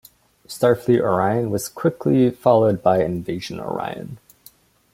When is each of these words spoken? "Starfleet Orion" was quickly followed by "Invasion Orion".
"Starfleet 0.47 0.99
Orion" 0.99 1.51
was 1.51 1.69
quickly 1.69 2.31
followed 2.31 2.81
by 2.81 3.03
"Invasion 3.03 3.59
Orion". 3.59 4.17